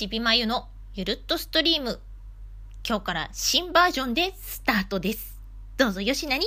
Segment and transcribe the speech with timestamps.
[0.00, 2.00] ちびまゆのゆるっとストリーム。
[2.88, 5.38] 今日から新バージョンでスタートです。
[5.76, 6.46] どうぞよしなに。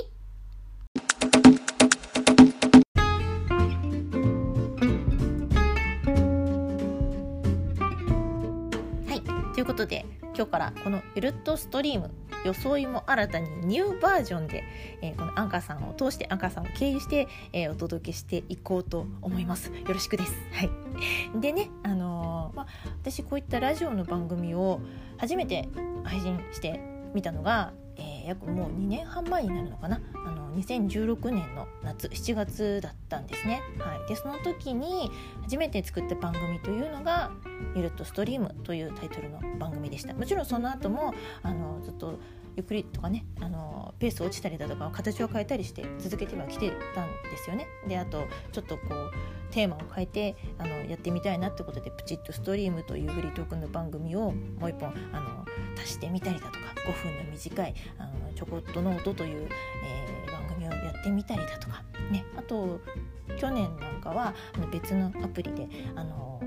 [9.06, 9.22] はい。
[9.54, 12.10] ということで、今日からこのゆるっとストリーム、
[12.44, 14.64] 装いも新たにニューバージョンで、
[15.00, 19.68] えーこのアンカーさんを通して、アンカーさんを経由して、えーお届けしていこうと思います。
[19.68, 20.32] よろしくです。
[20.54, 21.40] はい。
[21.40, 22.23] でね、あのー
[22.54, 22.66] まあ、
[23.02, 24.80] 私こういったラジオの番組を
[25.18, 25.68] 初めて
[26.02, 26.80] 配信して
[27.14, 33.60] みたのが、えー約もう2年半前になるのかなあの2016年の夏7月だったんですね。
[33.78, 35.10] はい、でその時に
[35.42, 37.30] 初めて作った番組というのが
[37.76, 40.14] 「ゆるっとストリーム」というタイトルの番組でした。
[40.14, 42.18] もちろんその後もあのずっと
[42.56, 47.66] ゆっくりとかねあのペース落ちたりだとか形を変えたりして続けてはきてたんですよね。
[47.88, 49.12] であとちょっとこう
[49.50, 55.44] テーマを変えてあのやってみたいなってことでプチッと Stream というフリートークの番組をもう一本あの
[55.80, 59.48] 足してみたりだとか5分の短いあのちょこっとノートという、
[59.84, 62.80] えー番組をやってみたりだとかねあと
[63.38, 66.40] 去年なんかはあの別のアプリであの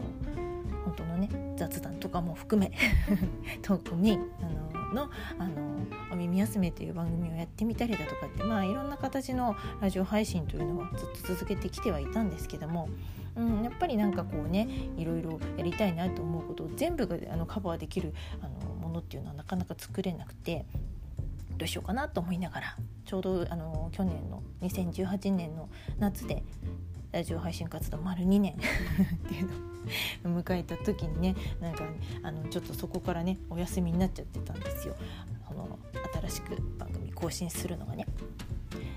[0.86, 2.72] 本当のね雑談とかも含め
[3.62, 5.78] トークにあののあの
[6.12, 12.90] お耳休めという番組をやってみたりだとかってまあいろんな形のラジオ配信というのはずっと続けてきてはいたんですけども、
[13.36, 20.66] うん、やっぱりなんかこうねいろいろやりたいなと思うことを全部があのカバーできるあのものっていうのはなかなか作れなくて
[21.58, 26.44] どうしようかなと思いながらちょうどあの去年の2018年の夏で
[27.12, 28.54] ラジオ配信活動丸2年。
[28.54, 29.77] っていうのを
[30.26, 31.86] 迎えた時にねなんか
[32.24, 34.96] あのちょっとそこからねお休みになっちゃってたんですよ
[35.48, 35.80] その
[36.22, 38.06] 新しく番組更新するのがね。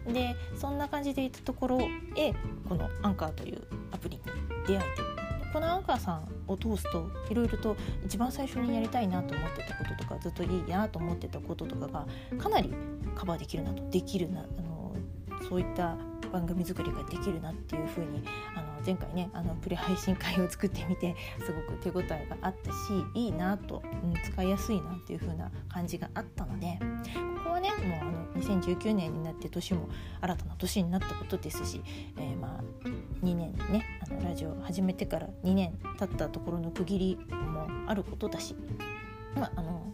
[0.06, 1.80] でそんな感じでいたところ
[2.16, 2.32] へ
[2.68, 4.22] このアンカーというアプリに
[4.66, 5.20] 出会えて
[5.52, 12.06] このアンカーさんを通すといろいろと一番最初にやりたいなと思ってたこととかずっといいなと思ってたこととかが
[12.38, 12.72] かなり
[13.14, 14.94] カバーできるなとできるなあの
[15.48, 15.96] そういった
[16.32, 18.22] 番組作りができるなっていう風に
[18.84, 21.14] 前回ねあのプレ配信会を作ってみて
[21.44, 22.76] すごく手応えがあったし
[23.14, 26.78] いいなと、うん、使いやすいなっていう風な感じがあったので
[27.38, 29.88] ここはねもうあの2019年になって年も
[30.20, 31.82] 新たな年になったことですし、
[32.16, 38.56] えーまあ2年ねあのラジオ始めてから2年経ったところの区切りもあることだし、
[39.34, 39.92] まあ、あの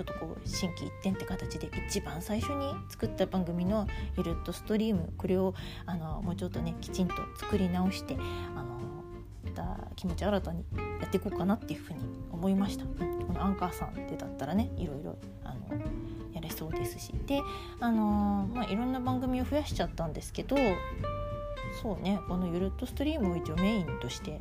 [0.00, 5.52] ちょっとこう心機一転って形で一番最初に作った番組の「ゆるっとストリーム」これを
[5.84, 8.16] あのもうちょっとねきちんと作り直して
[8.56, 8.80] あの
[9.44, 10.64] また気持ち新たに
[11.02, 12.00] やっていこうかなっていうふうに
[12.32, 12.86] 思いました。
[12.86, 15.78] このアンカーさんでだったらねいろいろあの
[16.32, 17.42] やれそうですしで
[17.78, 20.56] あのまあいろんな番組を増やしちゃったんですけど
[21.82, 24.40] そうねこのゆるっとストリームを一応メインとしてやっ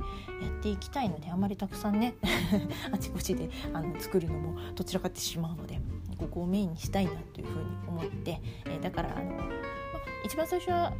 [0.61, 2.15] ていきたいのであまりたくさんね
[2.91, 5.79] あちこちであの作るのもどちらかってしまうので
[6.17, 9.69] ここをメインにしたいなというふうに思って、えーだからあの、まあ
[10.23, 10.93] 一番最初は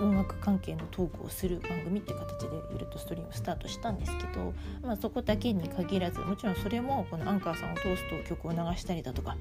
[0.00, 4.52] 音楽関係のトークをする番組っていう形でゆるっとストリームスタートしたんですけど、
[4.82, 9.36] まあ、そこだけに限らずもちろんそれもこのアンカーさんを通すと曲を流したりだとか、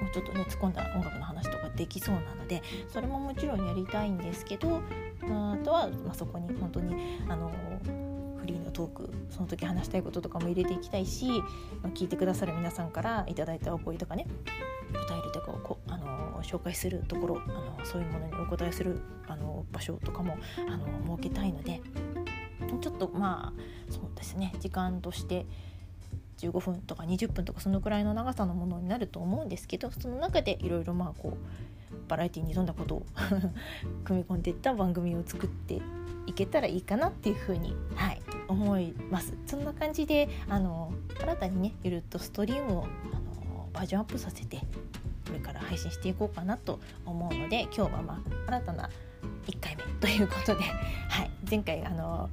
[0.00, 4.80] もうちょっとね突っ込んだ音楽の話とできそうなのでそれももちろんやりたいんですけど
[5.22, 7.50] あとは、まあ、そこに本当にあの
[8.40, 11.26] フリーのトークその時話したいこととかも入れていきたいし、
[11.82, 14.26] まあ、聞いてくださる皆さんからいただいたお声とかね
[14.90, 20.36] お便りとかをこあの紹介するところあのそういうものにお答えするあの場所とかも
[20.68, 21.80] あの設けたいので
[22.80, 25.46] ちょっとまあそうですね時間として
[26.50, 33.06] 15分とか20分とかそのくらいの長さのものになると思うんですけどその中でいろいろまあこうバラエティーに富んだことを
[34.04, 35.80] 組み込んでいった番組を作って
[36.26, 39.34] いけたらいいかなっていうふうに、はい、思います。
[39.46, 43.16] そんな感じであの新たにねゆるっとストリームをあ
[43.46, 44.58] のバージョンアップさせて
[45.26, 48.90] これから配信していこうかなと思うので今日はまあ新たな
[49.46, 52.30] 1回目ということで、はい、前回あの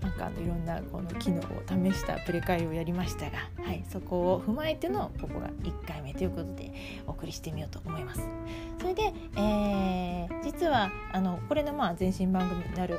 [0.00, 6.72] なんかあのいろんなこの機能を試したプレ会をやりましたが、はい、そこを踏まえてのここが1回目ということで
[7.06, 8.20] お送りしてみようと思います。
[8.80, 12.98] それで、えー実はあのこれのまあ前身番組になる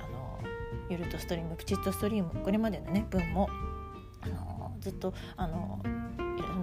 [0.00, 0.40] あの
[0.88, 3.48] ゆるとストリームプチッとストリームこれまでのね分も
[4.22, 5.80] あのずっとあの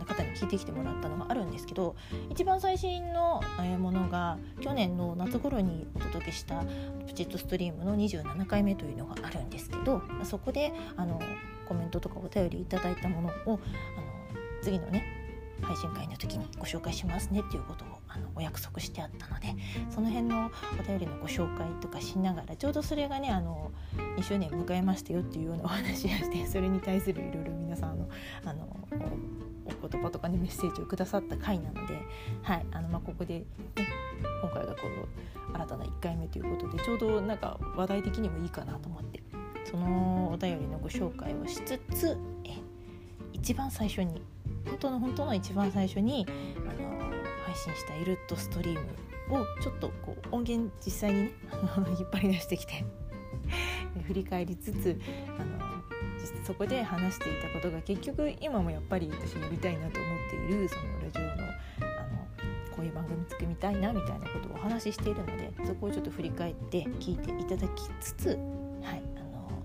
[0.03, 1.95] いろんな方に聞いてきてもらったのがあるんですけど
[2.29, 3.41] 一番最新の
[3.79, 6.63] ものが去年の夏頃にお届けした
[7.07, 11.21] プチッとストリームの27回目というのがあるんですけどそこであの
[11.67, 13.59] コメントとかお便りいただいたものをあの
[14.61, 15.23] 次のね
[15.61, 19.55] 配信会の時にご紹介しますねっていうことをあのお約束してあったので
[19.89, 23.71] その辺のお便りのご紹介とかしながらちょうどそれがねあの
[24.17, 28.09] 2周年迎えましたよっていうようなお話をしてそれに対するいろいろ皆さんの
[28.45, 28.67] あの
[29.94, 31.94] 言葉とかにメッセージをくださった回なので、
[32.42, 33.45] はいあのまあ、ここで、ね、
[34.42, 39.22] 今回がこの新たな1回目ということでちょうどなんか話題的にもいいかなと思って
[39.69, 42.57] そのお便りのご紹介をしつつえ
[43.34, 44.22] 一番最初に
[44.66, 46.25] 本当の本当の一番最初に
[46.57, 47.00] あの
[47.46, 48.80] 配信したイルットストリー
[49.30, 51.31] ムをちょっとこう音源実際にね
[51.98, 52.86] 引っ張り出してきて
[54.07, 55.00] 振り返りつつ
[55.39, 55.73] あの
[56.44, 61.44] そこで話していたことが結局今もやっぱり私やりたいなと思っているそのラジオのあの
[62.75, 69.62] こういう番組作りたいなみたいなことをお話ししているのでそこをちょっと振り返って聞いていただきつつ、はい、あの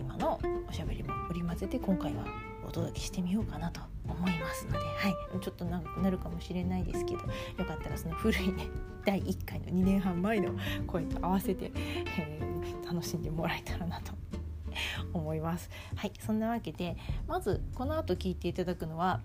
[0.00, 2.24] 今のおしゃべりも織り交ぜて今回は
[2.66, 8.68] お届けしてみようかなと思いますので、はい、ちょっと長くなるかもしれないですけどよかったらその古いね
[9.04, 10.50] 第1回の2年半前の
[10.86, 11.70] 声と合わせて、
[12.18, 14.12] えー、楽しんでもらえたらなと
[15.12, 15.70] 思います。
[15.94, 16.96] はいそんなわけで
[17.26, 19.20] まずこの後聞いていただくのは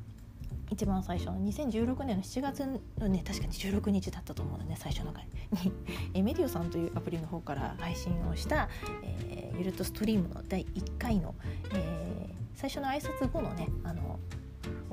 [0.72, 2.66] 一番最初の2016年の7月
[2.98, 5.72] のね確かに16日だったと思うのね最初の回に
[6.14, 8.70] えメディオさんというアプリの方から配信をした、
[9.04, 11.36] えー、ゆるとストリームの第1回の、
[11.74, 14.18] えー、最初の挨拶後のねあの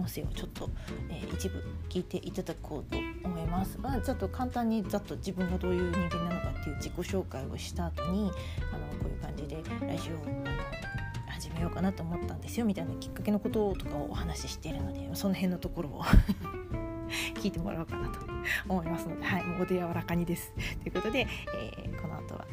[0.08, 0.70] 声をちょっと、
[1.10, 3.78] えー、一部聞いていただこうと思います。
[3.80, 8.30] まあ、ちょっと簡単にざっと自分がどういう人間なのかっていう自己紹介をした後に
[8.72, 10.78] あのこういう感じでラジオを
[11.28, 16.04] 始めようかなと思ったんですよみたいなきっかけのこととかをお話ししているのでその辺のところを
[17.36, 18.20] 聞いてもらおうかなと
[18.68, 20.52] 思いますので、はい、もうお手柔らかにです。
[20.82, 21.26] ということで、
[21.56, 22.46] えー、この後は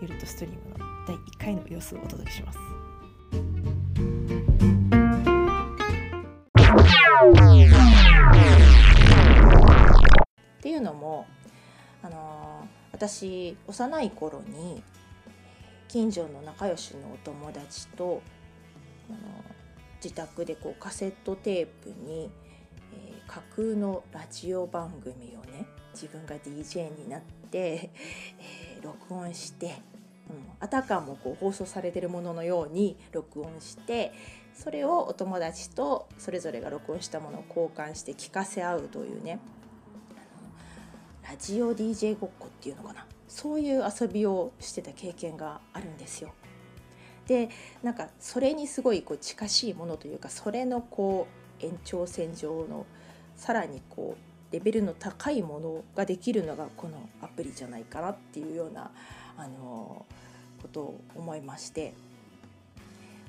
[0.00, 2.75] ゆるとストリームの第1回の様子をお届けします。
[10.58, 11.26] っていうのも、
[12.02, 14.82] あの、私幼い頃に
[15.88, 18.22] 近所の仲良しのお友達と
[19.08, 19.18] あの
[20.02, 22.30] 自宅でこうカセットテープに、
[22.92, 27.20] えー、架空のラジオ番組をね自分が DJ になっ
[27.50, 27.90] て、
[28.38, 29.72] えー、録音して、うん、
[30.60, 34.12] あたかもこう放送されてるもののように録音して
[34.56, 39.38] それをお友達とそれぞれが録音したものを交換して聞かせ合うというね。
[41.28, 43.06] ラジオ DJ ごっこっていうのかな。
[43.28, 46.32] そういう遊びをしてた経験があるんですよ。
[47.26, 47.50] で
[47.82, 51.26] なんかそれにすごいこう近しいものというかそれのこ
[51.60, 52.86] う延長線上の
[53.34, 58.92] さらにこうレベルの高いものができるのがこのアプリじゃないかなっていうような
[59.36, 60.06] あの
[60.62, 61.94] ことを思いまして、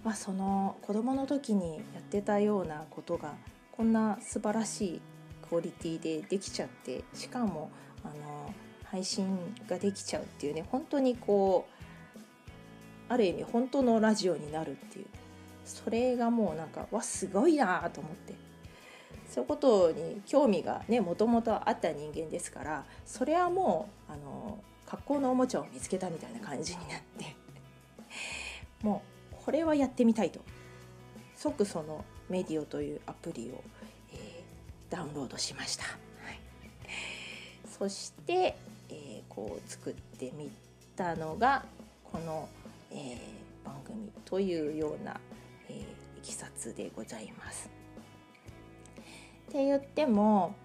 [0.04, 3.34] まあ、その子どもの時にやってたようなことが
[3.72, 5.02] こんな素晴らしい
[5.48, 7.70] クオリティでできちゃってしかも
[8.04, 8.54] あの
[8.86, 11.84] 配信ができちゃうっていうね本当にこう
[13.10, 15.06] ある意味本当のラジオになるっていう。
[15.68, 18.34] それがもうなんかわすごいなと思って。
[19.30, 27.36] そういうことに興味がねもともとあった人間ですからそれはもうあの格好のおもちゃを見つけたみたいな感じになって。
[28.82, 29.17] もう
[29.48, 30.42] これはやってみたいと
[31.38, 33.64] 即そのメディオというアプリを、
[34.12, 35.86] えー、ダウンロードしました。
[35.86, 36.40] はい、
[37.66, 38.58] そして
[38.90, 40.52] えー、こう作ってみ
[40.98, 41.64] たのが
[42.04, 42.50] この、
[42.92, 45.18] えー、番組というような、
[45.70, 47.70] えー、いきさつでございます。
[49.50, 50.56] って言っても、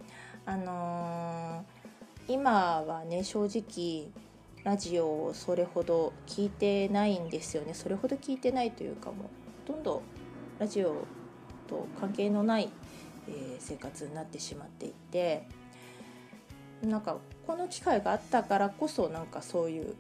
[0.45, 4.09] あのー、今はね正直
[4.65, 9.17] ラジオをそれほど聞いてないんですよねそれほど聞いてないというかもう
[9.67, 10.03] ほとんど
[10.59, 11.07] ラジオ
[11.69, 12.69] と関係のない、
[13.29, 15.47] えー、生活になってしまっていて
[16.83, 19.95] なんかこの機会があったからこそなんかそういう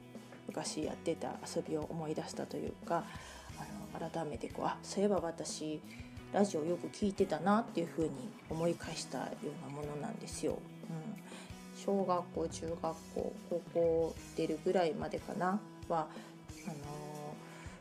[0.46, 3.04] 昔やってた遊びを思い出したというか
[3.58, 5.80] あの改めてこうあそういえば私
[6.32, 8.10] ラジオよく聞いてたなっていうふうに
[8.48, 10.52] 思い返したようなものなんですよ。
[10.52, 11.22] うん、
[11.84, 15.60] 小学校中学校高校出るぐらいまでかな？
[15.88, 16.06] は
[16.66, 16.74] あの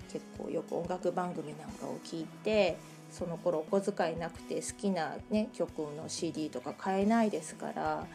[0.09, 2.77] ー、結構よく音楽番組なんかを聞いて
[3.11, 8.07] その頃お小遣いなくて好きな、ね、曲の CD とか買えないですから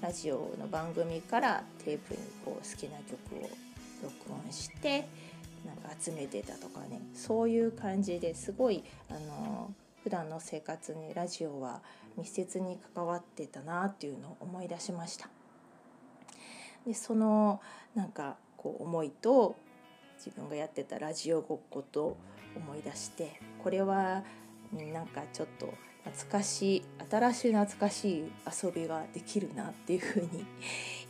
[0.00, 3.48] ラジオの番組からテープにこう好きな曲を
[4.02, 5.08] 録音して
[5.64, 7.00] なんか集めてたとかね。
[7.14, 9.72] そういう感じですごいあの
[10.02, 11.80] 普段の生活にラジオは
[12.16, 15.28] 密接に関わってたなっていうのを思い出しました。
[16.86, 17.60] でその
[17.94, 19.56] なんかこう思いと
[20.16, 22.16] 自分がやってたラジオごっこと
[22.56, 24.24] 思い出してこれは
[24.72, 25.72] なんかちょっと
[26.04, 28.32] 懐かしい新しい懐かしい
[28.64, 30.44] 遊びができるなっていうふうに、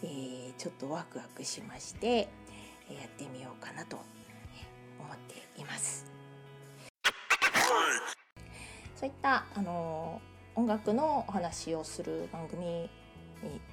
[0.02, 2.26] えー、ちょっとワクワクしまして、や
[3.06, 3.96] ってみようかなと
[4.98, 6.21] 思っています。
[9.02, 10.22] そういったあの
[10.54, 12.88] 音楽のお話をする番組に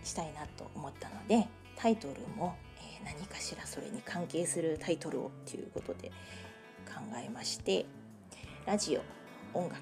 [0.03, 2.55] したいなと思ったのでタイトルも、
[3.03, 6.09] えー、何かしらそれに関係するタイトルをっていうことで
[6.87, 7.85] 考えまして
[8.65, 9.01] ラジオ
[9.53, 9.79] 音楽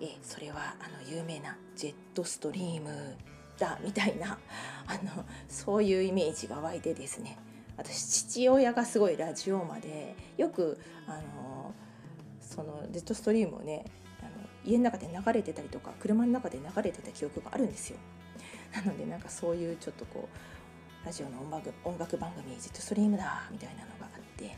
[0.00, 3.18] えそれはあの有名なジェットストリーム
[3.58, 4.38] だみたいな
[4.88, 7.36] あのそういうイメージが湧いてですね。
[7.76, 11.74] 私父親がすごいラジオまでよくあの
[12.40, 13.84] そのジェットストリームをね
[14.64, 17.98] 家の中で流れてたりとか車の中で流れてた記憶があるんですよ。
[18.74, 21.40] なのでなんかそういうちょっとこうラジオの
[21.84, 24.56] 音楽番組「ジェットストリームだ」みたいなのがあって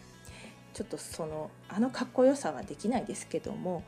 [0.73, 3.83] ちょっとそのあのかっこよさはできないですけども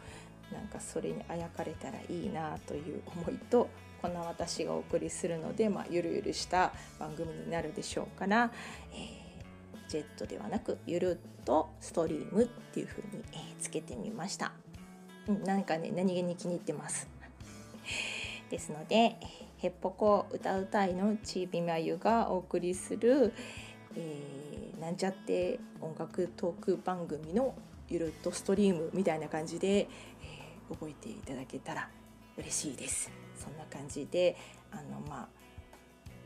[0.53, 3.69] なんかそれにあやかれたらいいなという思いと
[4.01, 8.53] こんな私がお送りするので、まあ、ゆるゆるした番組になるでしょうから、
[8.93, 14.53] えー、ジェットではなくゆるっとストリームっていう風に、えー、つけてみました、
[15.45, 17.09] なんかね何気に気に入ってます。
[18.51, 19.17] ですので
[19.59, 23.33] 「へっぽこ歌うたい」のちーびまゆがお送りする、
[23.97, 27.55] えー、なんちゃって音楽トーク番組の
[27.89, 29.89] ゆるっとストリームみたいな感じで、
[30.69, 31.89] 覚えていただけたら
[32.37, 33.11] 嬉しいです。
[33.37, 34.37] そんな感じで
[34.73, 35.29] あのまあ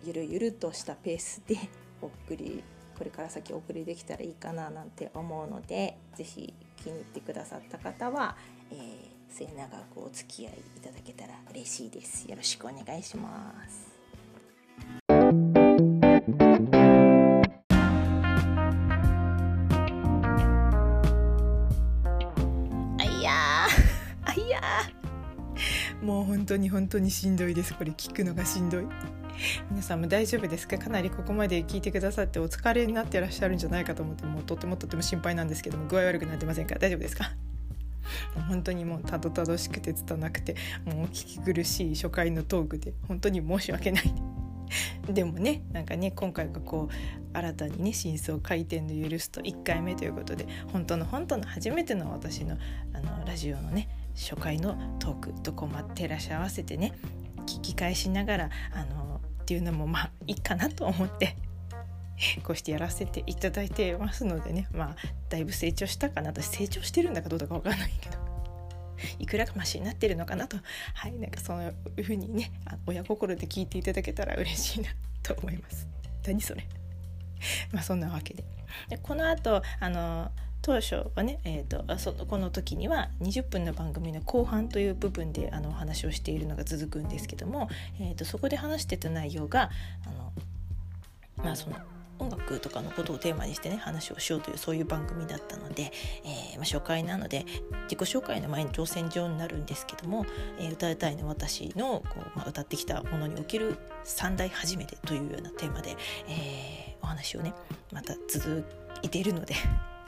[0.04, 1.57] ゆるゆるとしたペースで
[2.00, 2.62] お送り
[2.97, 8.37] これから先お送りできたらいいかななんて思うので是非気に入ってくださった方は、
[8.70, 8.78] えー、
[9.28, 9.52] 末永
[9.94, 12.28] くお付き合いいただけたら嬉しいです。
[12.30, 13.90] よろしくお願いします。
[26.02, 27.74] もう本当に本当にしんどいです。
[27.74, 28.86] これ聞くのがしんどい。
[29.70, 30.78] 皆さんも大丈夫ですか？
[30.78, 36.76] かなりここまで聞いてくださってお疲れになってらっしゃるんじゃないかと思ってもうとてもとても心配なんですけども具合悪くなってませんか？
[36.76, 37.32] 大丈夫ですか？
[38.49, 44.14] 本当にもうたどたどしくて拙くてもう聞き苦しい初回のトークで本当に申し訳ない。
[45.12, 52.57] でもねなんかね今回がこう新たにね真相回転の許すと1回目ということで本当の本当の初めての私の
[52.92, 56.92] あのラジオのね初回のトークどこまで照らし合わせてね
[57.47, 61.37] 聞き返しながらあのっていうのもまあいいかなと思って。
[62.44, 64.68] こうしてやらせていただいてますのでね。
[64.72, 64.96] まあ
[65.28, 66.30] だいぶ成長したかな。
[66.30, 68.18] 私成長してるんだかどうだか分かんないけど。
[69.18, 70.58] いくらかマシになってるのかなと。
[70.94, 72.52] はいなんかそういうふうにね
[72.86, 74.90] 親心で聞いていただけたら嬉しいな
[75.22, 75.88] と思います。
[76.26, 76.66] 何それ。
[77.72, 78.44] まあそんなわけで。
[78.88, 80.30] でこの後あの
[80.62, 89.70] 当初はね、えーと、そこの時には20分の番組の後半という部分であのお話をしているのが続くんですけども、えーと、そこで話してた内容が
[90.06, 90.32] あの
[91.42, 91.76] まあその
[92.20, 95.92] 音楽とかのことをテーマにしてね話をしようというそういう番組だったので、
[96.24, 97.46] えー、まあ、初回なので
[97.84, 100.26] 自己紹介の前に挑戦状になるんですけども
[100.60, 105.96] 「えー、歌いたいの私のこう、まあ、歌ってきたものにおける三大初めて」というようなテーマで、
[106.28, 107.54] えー、お話をね
[107.92, 108.64] また続
[109.02, 109.54] いているので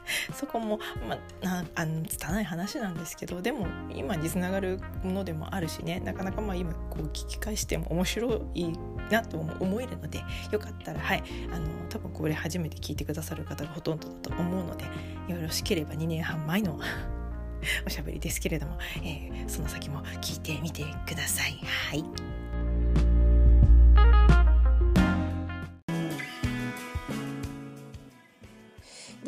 [0.35, 0.79] そこも、
[1.09, 8.73] まあ、あの拙い話なんですけどでも今につながるものでもあるしねなかなかまあ今こう聞き返しても面白い
[9.11, 14.85] なと思えるのでよかったらはいあの多分これ初めて聞いてくださる方がほとんどだと思うので
[15.29, 16.79] よろしければ2年半前の
[17.87, 21.59] おしゃべりですけれども、えー、その先も聞いてみてください。
[21.91, 22.32] はい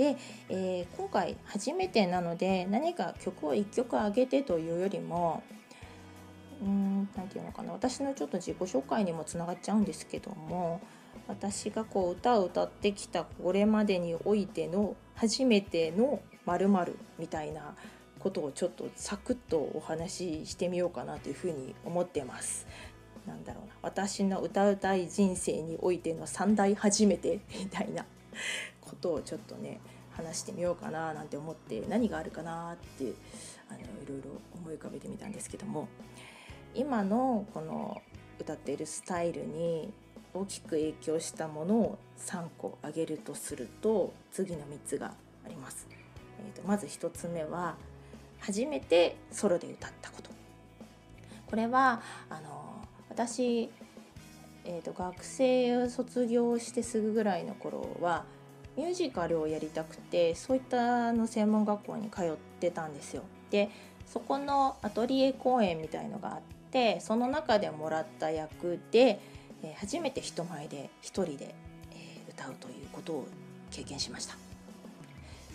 [0.05, 0.17] で、
[0.51, 5.43] えー、今回初めてなので何か曲を1曲上げてというよりも
[6.61, 10.83] うん何て言うのかな私のちょっと自己紹介にもつながっちゃうんですけども
[11.27, 17.75] 私がこう歌を歌ってきたこれまでにおいての初めての〇〇みたいな
[18.19, 22.67] ことをちょっとサクッとお話ししてみようかなというふうに思ってます。
[23.27, 28.05] なんだろうな私の歌うたい人生においての三大初めてみたいな
[28.83, 29.81] ことをちょっとね
[30.17, 33.13] 話してみようかななんて思って何があるかなって
[33.69, 35.89] あのいろいろ思い浮かべてみたんですけども
[36.75, 38.01] 今のこの
[38.41, 39.93] 歌っているスタイルに
[40.33, 45.87] 大きく影響したものを3個挙げるとすると次の3つがあります。
[46.41, 47.77] えーと、まず1つ目は
[48.41, 50.31] 初めてソロで歌ったこと。
[51.47, 53.71] これはあの私、
[54.65, 58.25] えーと学生を卒業してすぐぐらいの頃は
[58.77, 63.23] ミュージカルをやりたくてそういったの専門学校に通ってたんですよ。
[63.51, 63.71] で
[64.07, 66.41] そこのアトリエ公演みたいのがあっ
[66.71, 69.21] てその中でもらった役で、
[69.63, 71.55] えー、初めて人前で一人で、
[71.93, 73.27] えー、歌うということを
[73.71, 74.37] 経験しました。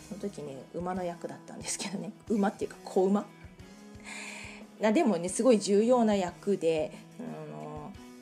[0.08, 2.12] その時ね馬の役だったんですけどね。
[2.30, 3.26] 馬っていうか子馬。
[4.80, 7.24] でもねすごい重要な役で、う
[7.56, 7.59] ん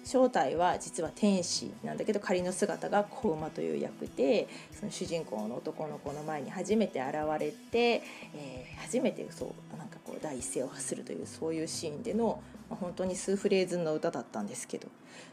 [0.07, 8.01] 正体は実は天使なんだけど仮の姿が子馬という役でその主人公の男の子の前に初めて現れて、
[8.33, 14.87] えー、初めてそうなんかこう第一声を発するというそういうシーンでの、まあ、本当に数フレーズの歌だったんですけど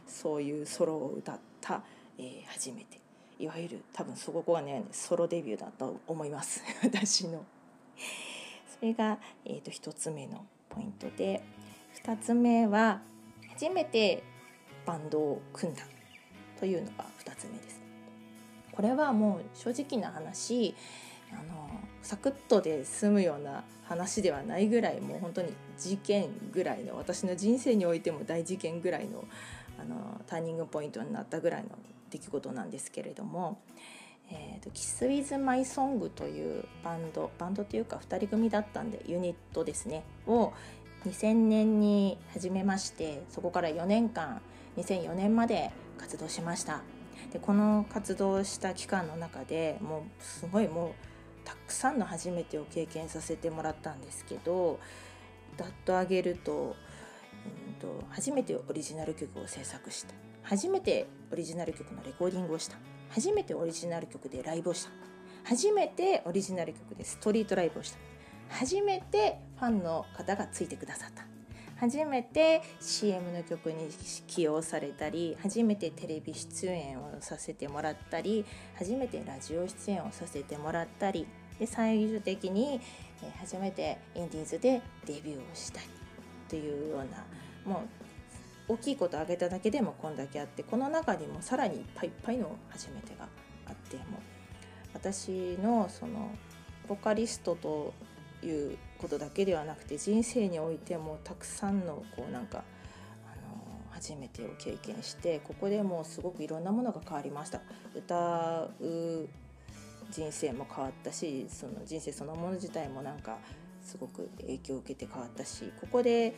[0.08, 1.80] そういうソロを歌った、
[2.18, 2.98] えー、初めて
[3.38, 7.44] いわゆる多分そこがねソロデビューだと思います 私の。
[8.76, 11.44] それが、えーと、と1つ目のポイントで
[12.02, 13.02] 2つ目は
[13.52, 14.24] 初めて
[14.86, 15.82] バンドを組んだ
[16.58, 17.82] というのが2つ目です。
[18.72, 20.74] これはもう正直な話
[21.32, 21.70] あの
[22.02, 29.24] サクッとで済むような話ではないぐらいもう本当に事件ぐらいの私の人生においても大事件ぐらいの
[29.78, 31.70] あのターニングポイントになったぐらいの
[32.10, 33.58] 出来事なんですけれども
[34.30, 40.52] 「えーと、キス・ウィズ・マイ・ソング」というバンドバンドというか2人組だったんでユニットですねを
[41.06, 44.40] 2000年に始めましてそこから4年間
[44.76, 46.82] 2004年まで活動しました。
[47.32, 50.92] でこの活動した期間の中でもうすごいもう
[51.44, 54.78] たくさんの初めてを経験させてもらったんですけど
[55.56, 60.14] だっと挙げると,、うんと、初めてオリジナル曲を制作した。
[60.42, 62.76] 初めてオリジナル曲のレコーディングをした。
[63.10, 64.90] 初めてオリジナル曲でライブをした。
[65.44, 67.98] 初めてオリジナル曲でストリートライブをした。
[68.50, 71.33] 初めてファンの方がついてくださった。
[71.76, 73.88] 初めて CM の曲に
[74.26, 78.44] 起用されたり初めてテレビ出演をさせてもらったり
[78.76, 81.26] 初めてラジオ出演をさせてもらったり
[81.58, 82.80] で最終的に
[83.40, 85.86] 初めてインディーズでデビューをしたり
[86.48, 87.24] というような
[87.64, 87.82] も
[88.68, 93.28] う大きいこと挙げただけでもこんだけあってこの中にもさらにいっぱいいっぱいの初めてが
[93.66, 94.20] あっても
[94.94, 96.30] 私のその
[96.88, 97.92] ボカリストと
[98.44, 102.64] いうことだけではなくて人生においてもたくさんのこうなんか
[103.26, 107.60] あの初めてを経験してここでもうすごくいろんなものが変わりました。
[107.94, 109.28] 歌う
[110.10, 113.38] 人生も変わったしその人生そのもの自体もなんか
[113.82, 116.34] すごく影響を受けて変わったしここで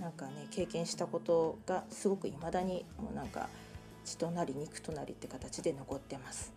[0.00, 3.48] なんかね経験したことがすごくいまだにもうなんか
[4.04, 6.52] 血となり肉となりって形で残ってます。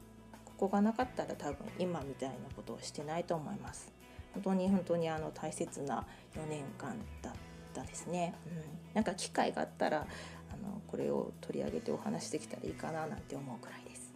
[0.46, 3.94] ここがなかったら多分今みたいなことをしてないと思います。
[4.38, 7.34] 本当に本当にあの大切な4年間だっ
[7.74, 8.36] たですね。
[8.46, 8.62] うん、
[8.94, 14.14] なんか機会があったらあのこれを取り上げてお話できたらいいかななんて思うくらいです。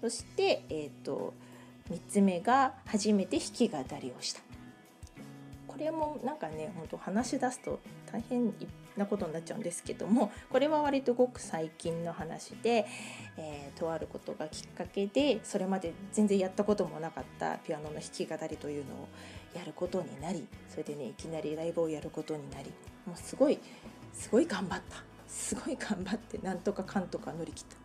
[0.00, 1.32] そして、えーと、
[1.90, 4.40] 3つ目が初めて弾き語りをした。
[5.68, 7.80] これもなんかね本当話し出すと
[8.10, 8.52] 大変
[8.96, 12.86] なことになっちゃうんですけどもこれは割とごく最近の話で、
[13.36, 19.08] えー、とあることがきっかけでそれまで全然やったこともなかったピアノの弾き語りというのを
[19.54, 22.70] やることになりそれでねいきなりライブをやることになり
[23.06, 23.58] もうすごい
[24.12, 25.12] すごい頑張った。
[25.32, 27.76] すごい頑張ってなんとかかんとか乗り切った。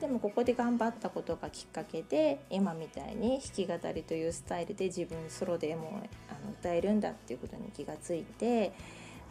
[0.00, 8.72] でもここで頑張ったことがきっかけで今みたいに弾き語りというスタイルで自分ソロでもあの歌えるんだっていうことに気がついて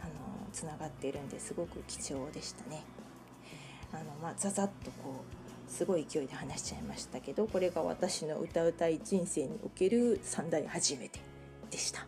[0.02, 0.12] あの
[0.52, 2.82] つながっているんですごく貴重でしたね。
[3.92, 5.24] あのまあ、ザザッとこ
[5.66, 11.20] うすごい勢いで話しちゃいましたけどこれが私の歌うたい人生における三大初めて
[11.70, 12.06] でした。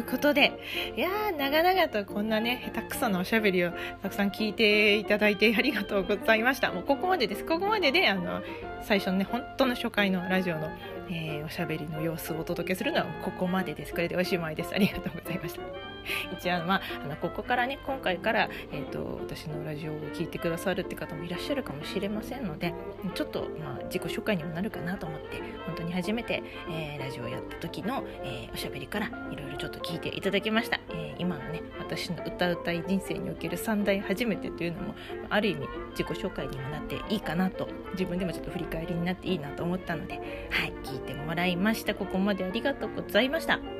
[0.00, 0.58] いうことで、
[0.96, 6.72] いやー、長々とこんなね、下手くそなおしゃべりをたくさん聞いていただいてありがとうございました。
[6.72, 7.44] もうここまでです。
[7.44, 8.42] ここまでで、あの、
[8.82, 10.70] 最初のね、本当の初回のラジオの、
[11.10, 13.92] えー、おしゃべりの様子をお届けするのはここまでです。
[13.92, 14.72] これでおしまいです。
[14.74, 15.89] ありがとうございました。
[16.32, 22.74] 一応、まあ、あのここからね、今回から、えーと、私のラジオを聴いてくださるって方もいらっしゃるかもしれませんので、
[23.14, 30.80] ちょっと、まあ、自己紹介にもなるかなと思って、本当に初めて、えー、ラジオをやった時の、えー、おしゃべりからいろいろちょっと聞いていただきました。
[30.90, 34.94] えー、今のね、私の歌うたい人生における三大初めてというのも、
[35.28, 40.14] ある意味自己紹介にもなっていいかなと、自分でもちょっと振り返りになっていいなと思ったので、
[40.50, 41.94] はい、聞いてもらいました。
[41.94, 43.79] ここまでありがとうございました。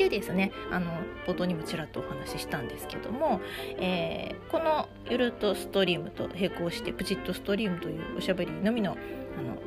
[0.00, 0.90] でですねあの
[1.26, 3.42] 冒頭にもちらっとお話ししたんですけども、
[3.78, 8.96] えー、このゆるっとストリームと並行してプチッとストリームというおしゃべりのみの
[9.38, 9.58] あの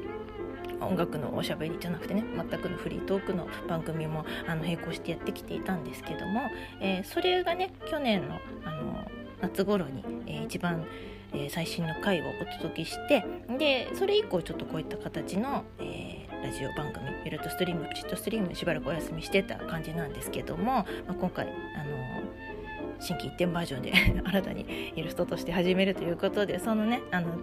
[0.87, 6.41] 音楽のおしゃべりじゃなくてね全くのフリートークの番組もあの並行してやってきていたんですけども、
[6.81, 9.07] えー、それがね去年のあの
[9.41, 10.85] 夏頃に、えー、一番、
[11.33, 13.25] え、最新の回をお届けして
[13.59, 16.02] でそれ以降ちょっとこういった形の、えー、
[16.43, 21.93] ラジオ番組「ゆるとストリームプチッとストリーム」しばらくお休みしてた感じなんですけども、まあ、今回あの
[22.99, 27.39] 新規一点バージョンで 新たにイラストとして始めるということでそのねあの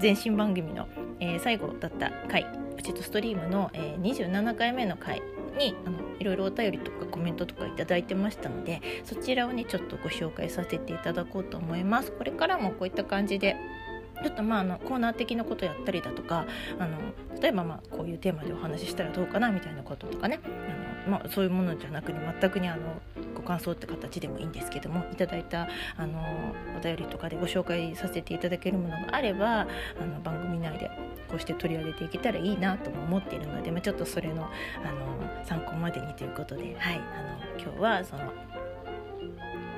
[0.00, 0.88] 前身番組の、
[1.20, 5.20] えー、最後だった回プチッとストリームの、えー、27回目の回
[5.58, 12.10] にあのいろいろお便りとかコメントとか頂いてましたのでそちらをねちょっとご紹介させていただこうと思います。
[12.10, 13.56] これからもこういった感じで
[14.24, 16.46] ちょっとまああのコーナー的なことやったりだとか
[16.78, 16.96] あの
[17.42, 20.40] 例えばまあこういうテーマでお話ししたらどうかなみたいなこととかね。
[21.04, 23.02] あの、まあ、そういうものじゃなくに全くにあの
[23.34, 26.18] ご感想って形でもいいんですけどもいただいたあの
[26.78, 29.66] お便りとかでご紹介させていただけるものがあればあ
[30.06, 30.90] の番組内で
[31.28, 38.32] こうして取り上げていけたらいいなとも思っているので、まあ、ちょっとそれのあの参考までにということで、はい、あの今日はその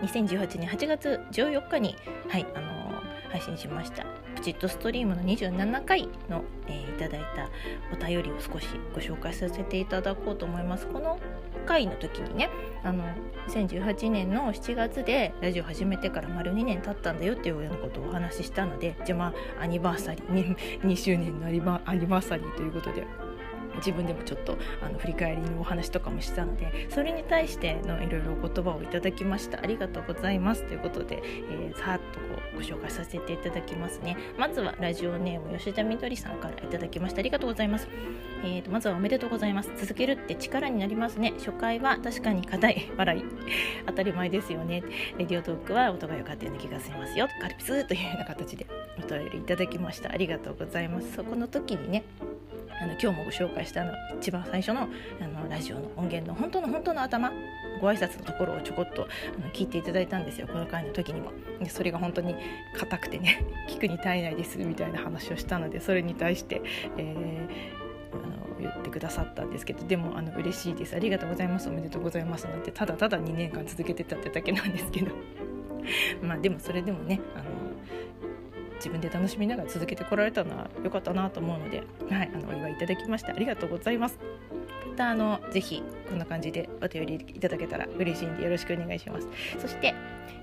[0.03, 1.97] 2018年8月14日に、
[2.29, 2.86] はいあの
[3.27, 4.05] 配信しました。
[4.37, 7.51] プチッとストリームの27回の、えー、いただいた
[7.93, 10.87] お便りを少しご紹介させていただこうと思います。
[10.87, 11.19] この
[11.67, 12.49] 回の時にね
[12.83, 13.05] あの
[13.49, 23.05] 2018年の7月でラジオ始めてから丸2年経ったんだよっていうようなことをお話ししたのでじゃあまあアニバーサリー 2, 周年のアニバーサリーということで
[23.77, 29.59] 自分でもちょっとあの振り返りのお話とかもしたのでそれに対してのいろいろお言葉をいただきました。
[29.59, 30.65] ありがとうございます。
[30.65, 34.17] ということで、えー、さーっとこご紹介させていただきますね。
[34.39, 37.21] まずはラジオネーム吉田みどりさんからいただきました。
[37.21, 37.87] ありがとうございます、
[38.43, 39.71] えーと、まずはおめでとうございます。
[39.77, 41.35] 続けるって力になりますね。
[41.39, 43.25] 初回は確かに硬い笑い。
[43.87, 44.83] 当たり前ですよね。
[45.19, 47.29] レディオトークは音が良かったような気がしますよ。
[47.41, 48.67] カルピスというような形で
[48.99, 50.11] お便りいただきました。
[50.11, 51.13] ありがとうございます。
[51.15, 52.05] そこの時にね
[52.81, 54.89] あの今日もご紹介したの一番最初の
[55.21, 57.33] あのラジオの音源の本当の本当の頭
[57.81, 61.33] ご挨拶のところをちょこっとあの聞いていただいたんですよこの回の時にも。
[61.61, 62.35] でそれが本当に
[62.75, 66.61] 硬くてね 聞くに耐えないですみたいな話をしたのでそれに対して、
[66.99, 70.95] えー、あの言ってくださったんですけどでもあの嬉しいです。
[70.95, 75.13] ありがとうございますおめでとうございますなんてただただ2年間続けてたってだけなんですけど。
[76.23, 77.45] まあでもそれでもねあの
[78.77, 84.19] 自分で楽しみながら続けてこられたのは良かったなと思うので、はい、あのお祝いいただきましてありがとうございます。
[84.91, 89.29] またあのぜひこんな感じでお便りいただけたら嬉しいんでよろしくお願いします。
[89.59, 89.95] そして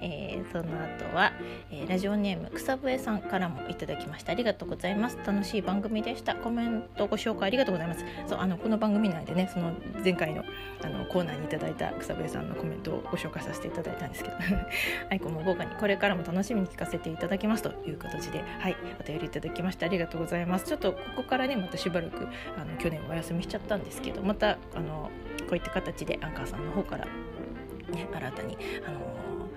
[0.02, 1.34] えー、その後は、
[1.72, 4.32] えー、ラジオネーム草笛さんからもいただきました。
[4.32, 5.18] ありがとうございます。
[5.26, 6.36] 楽しい番組でした。
[6.36, 8.06] コメントご紹介ありがとうございます。
[8.28, 10.44] そうあのこの番組内でねその前回の
[10.84, 14.36] あのコーナーにいただいた草笛さんのコメントをご紹介させていただいたんですけど。
[15.10, 17.64] アイコンも豪華にこれからも楽しみに聞かせていただきます。
[17.64, 20.66] という形ではいお便りいただきましてありがとうございます。
[20.66, 25.10] ちょっとここからねまたしばらくあの去年お休みしちゃったんですけどまたあの
[25.42, 29.48] こういった形でアンカーさんの方からね新たにあのまあ、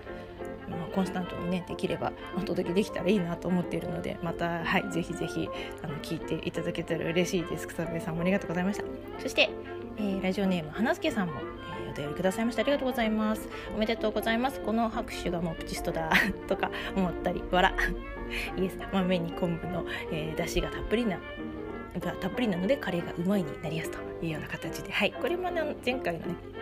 [0.97, 5.47] コンスタントにねできればお届けできたらいいなと思っているのでまたはいぜひぜひ
[5.83, 7.69] あの聞いていただけたら嬉しいです。
[7.69, 8.85] 草笛さんもありがとうございました。
[9.21, 9.51] そして、
[9.99, 11.35] えー、ラジオネーム花助さんも、
[11.87, 12.63] えー、お便りくださいました。
[12.63, 13.47] ありがとうございます。
[13.75, 14.61] おめでとうございます。
[14.61, 16.11] この拍手がもうプチストだ
[16.49, 17.75] とか思ったりわら
[18.57, 21.19] イエス豆に昆布の、えー、出汁がたっぷりな
[22.01, 24.91] がたっぷりなのでカレーがうまいになりやすというような形で。
[24.91, 26.56] はいこれも、ね、前回のね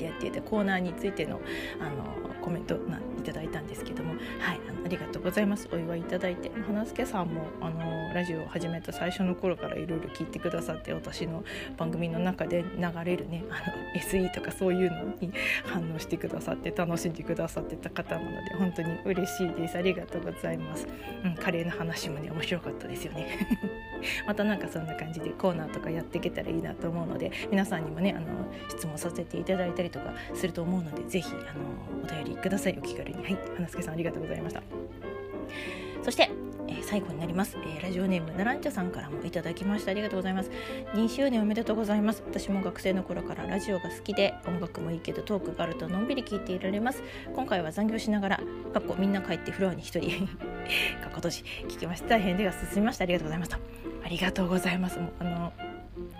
[0.00, 1.40] の番組でやっていたコーナーについての
[1.80, 5.68] あのコメントないただいたんですけども、はい、あのありがとうございます。
[5.72, 6.50] お祝いいただいて。
[6.66, 11.44] 花助さんもあのラジオを始めた最初の頃からいろいろ聞いてくださって私の
[11.76, 15.32] 番組の中で流れるねあの SE とかそういうのに
[15.64, 19.76] 反応してくださって楽しんでくださってた方なので本当に嬉しいです。
[19.76, 20.86] ありがとうございます、
[21.24, 23.46] うん、カレーの話もね面白かったですよね。
[24.26, 28.26] またなんかそんな感じでコーナーとかやっていけたらいいなと思うので皆さんにもねあの
[28.70, 32.78] 質問させていただいたりとかすると思うのでぜひあのお便りりください。
[32.78, 33.22] お気軽に。
[33.22, 33.38] はい。
[33.56, 34.62] 花助さんありがとうございました。
[36.02, 36.30] そして
[36.70, 39.90] えー、最後になります、えー、ラジオネームナランチャさんからもいただきました。
[39.90, 40.50] ありがとうございます。
[40.94, 42.22] 2周年おめでとうございます。
[42.24, 47.02] 私も学生の頃からラジオが好きで音楽もいいけどトークがあるとのんびり聞いていられます。
[47.34, 48.36] 今回は残業しながら
[48.72, 52.10] かっこみんな帰ってフロアに一人かっこ閉じ聞きました。
[52.10, 53.04] 大変でが進みました。
[53.04, 53.58] ありがとうございました。
[54.04, 54.98] ありがとうございます。
[54.98, 55.52] もうあの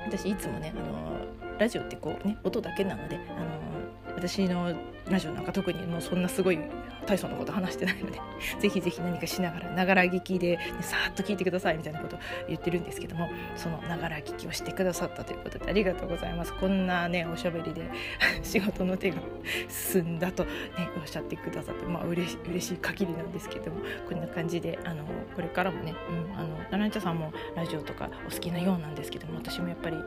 [0.06, 1.26] 私いつもねあの
[1.58, 3.79] ラジオってこうね音だけなのであの
[4.14, 4.74] 私の
[5.08, 6.58] ラジオなんか特にもうそんなすごい
[7.06, 8.20] 大層なこと話してないので
[8.60, 12.18] ぜひぜひ何かしながらながら聞きで、ね、さーっと聞いてくださいみたいなことを
[12.48, 16.54] 言ってるんですけどもそのながら聞きをしてくださったということでありがとうございます。
[16.54, 17.82] こんなねおしゃべりで
[18.42, 19.16] 仕事の手が
[19.68, 20.50] 進んだと、ね、
[20.96, 30.04] おっしゃってくださってまあ嬉し嬉しい限りなんですけどもこんな感じであのこれからもね、うん、あのナナンチャさんもラジオとかお好きなようなんですけども私もやっぱりあの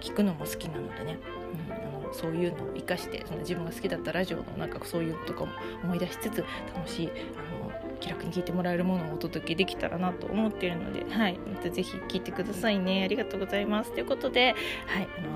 [0.00, 1.18] 聞くのも好きなのでね、
[1.52, 5.52] うん、そういうのを生かしてその自分が好きだったラジオのなんかそういうのとかも
[5.84, 13.04] 思い出しつつ楽しいあの気楽に聞いてもらえるものをお届けできたらなと思っているので、はい、またぜひ聞いてくださいね。
[13.04, 13.92] ありがとうございます。
[13.92, 14.54] ということで、
[14.86, 15.08] はい。
[15.18, 15.28] あの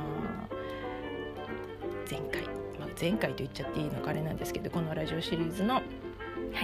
[2.07, 2.43] ー、前回、
[2.79, 5.85] まあ、前回と言っちゃっていいのかあれなんですけどこのラジオシリーズの、はい。
[6.55, 6.61] あ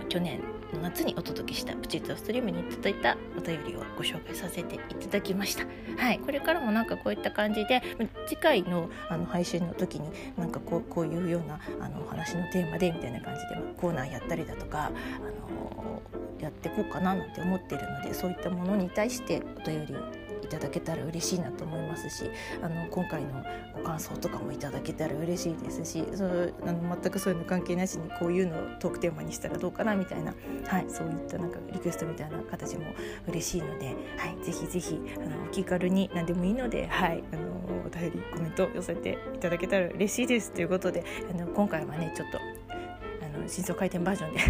[0.00, 0.40] のー、去年
[0.72, 5.64] の夏にお届けしたプチッとストリームに届いたお便りをご紹介させていただきました。
[5.96, 7.82] はい、これからもなんかこういった感じで
[8.26, 16.02] 次回のあの配信の時になんかこうこういうようなあの話のテーマでみたいな感じでコーナーやったりだとか、あの
[16.40, 19.94] やっていこうかななんて思ってるのでそういったものに対してお便り
[20.42, 22.30] いただけたら嬉しいなと思いますし
[22.62, 30.34] あの今回のご感想とかもいただけたら嬉しいですしそのあの全くそういうの関係なしにこういうのをトークテーマにしたらどうかなみたいな、
[30.66, 32.84] はい、そういったなんかリクエストみたいな形も
[33.28, 37.52] 嬉しいので、はい、ぜひぜひあのお気軽に何でもいいので、はい、あの
[37.86, 44.40] お便りコメント寄せていただけたら嬉しいですということであの今回はねちょっとあの真相回転バージョンで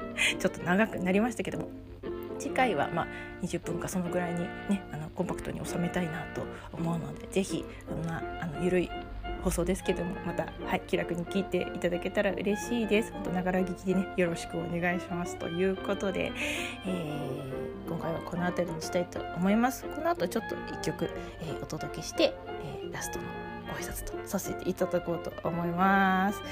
[0.38, 1.68] ちょっと長くなりましたけども
[2.40, 3.06] 次回はまあ
[3.42, 8.90] 20分かそのぐらいにねあのコンパクトに収めたいなと思うので是非こんなあの緩い
[9.42, 13.12] 放送ですけどもまた、はい、気楽に聞いていただけたら嬉しいです。
[13.12, 15.36] 本当ながら聞きでねよろしくお願いします。
[15.36, 16.32] ということで、
[16.86, 19.84] えー、今回はこの辺りにしたいと思います。
[19.84, 23.24] この後ちょっと1曲、えー、お届けして、えー、ラストの
[23.68, 26.42] ご挨拶とさせていただこうと思います。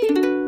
[0.00, 0.41] 大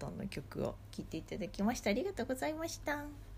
[0.00, 3.29] トンの曲を聴いていただきましたありがとうございました。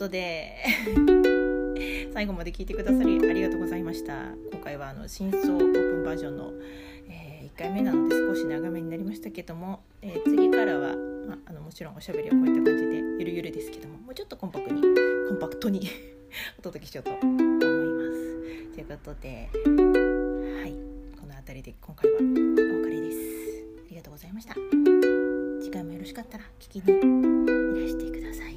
[0.00, 0.56] ことで。
[2.12, 4.34] 最後まで聞いてくださりありがとうございました。
[4.50, 6.52] 今回はあの真相オープンバージョンの、
[7.08, 15.80] えー、1回目なので少し長めになりましたけども、えー、次からは、まあ、あのもちろんおしゃべりはこういった感じでゆるゆるですけどももうちょっとコンパクトにコンパクトに
[16.58, 18.74] お届けしようと思います。
[18.74, 20.72] ということではい。
[21.20, 22.22] この辺りで今回はお
[22.82, 23.18] 別れです。
[23.86, 24.54] ありがとうございました。
[25.60, 28.49] 次回もよろしかったら聞きにいらしてください。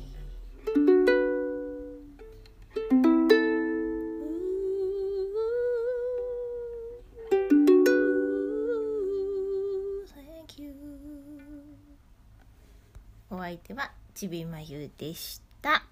[14.23, 15.73] ちびまゆでした。
[15.73, 15.83] あ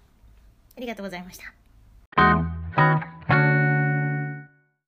[0.78, 1.61] りがとうございました。